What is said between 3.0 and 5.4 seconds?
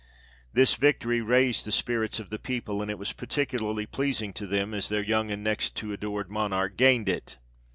particularly pleasing to them, as their young